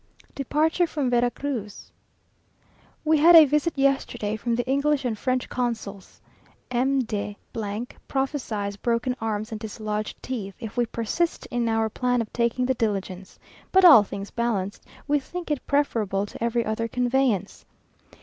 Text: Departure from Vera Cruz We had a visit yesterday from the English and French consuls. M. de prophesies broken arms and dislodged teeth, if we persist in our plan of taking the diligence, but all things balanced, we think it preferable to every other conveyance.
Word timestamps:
Departure 0.33 0.87
from 0.87 1.11
Vera 1.11 1.29
Cruz 1.29 1.91
We 3.05 3.19
had 3.19 3.35
a 3.35 3.45
visit 3.45 3.77
yesterday 3.77 4.35
from 4.35 4.55
the 4.55 4.65
English 4.67 5.05
and 5.05 5.15
French 5.15 5.47
consuls. 5.47 6.19
M. 6.71 7.01
de 7.01 7.37
prophesies 8.07 8.77
broken 8.77 9.15
arms 9.21 9.51
and 9.51 9.59
dislodged 9.59 10.17
teeth, 10.23 10.55
if 10.59 10.75
we 10.75 10.87
persist 10.87 11.45
in 11.51 11.69
our 11.69 11.87
plan 11.87 12.19
of 12.19 12.33
taking 12.33 12.65
the 12.65 12.73
diligence, 12.73 13.37
but 13.71 13.85
all 13.85 14.01
things 14.01 14.31
balanced, 14.31 14.83
we 15.07 15.19
think 15.19 15.51
it 15.51 15.67
preferable 15.67 16.25
to 16.25 16.43
every 16.43 16.65
other 16.65 16.87
conveyance. 16.87 17.63